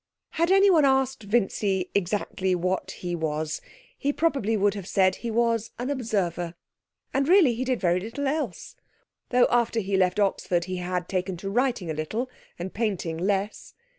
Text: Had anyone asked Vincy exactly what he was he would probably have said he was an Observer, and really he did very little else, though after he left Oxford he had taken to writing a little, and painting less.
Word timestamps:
Had 0.31 0.49
anyone 0.49 0.83
asked 0.83 1.21
Vincy 1.21 1.91
exactly 1.93 2.55
what 2.55 2.89
he 2.89 3.13
was 3.15 3.61
he 3.95 4.09
would 4.09 4.17
probably 4.17 4.57
have 4.73 4.87
said 4.87 5.17
he 5.17 5.29
was 5.29 5.69
an 5.77 5.91
Observer, 5.91 6.55
and 7.13 7.27
really 7.27 7.53
he 7.53 7.63
did 7.63 7.79
very 7.79 7.99
little 7.99 8.25
else, 8.27 8.75
though 9.29 9.45
after 9.51 9.79
he 9.79 9.95
left 9.97 10.19
Oxford 10.19 10.65
he 10.65 10.77
had 10.77 11.07
taken 11.07 11.37
to 11.37 11.51
writing 11.51 11.91
a 11.91 11.93
little, 11.93 12.31
and 12.57 12.73
painting 12.73 13.15
less. 13.19 13.75